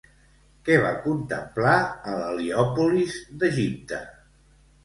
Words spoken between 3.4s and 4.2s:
d'Egipte?